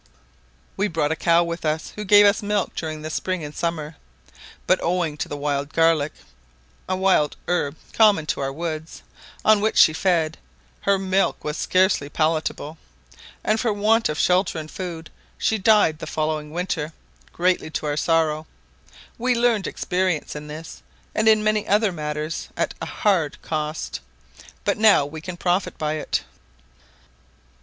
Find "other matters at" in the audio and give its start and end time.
21.67-22.73